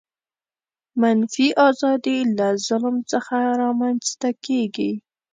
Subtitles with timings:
[1.01, 4.91] منفي آزادي له ظلم څخه رامنځته کیږي.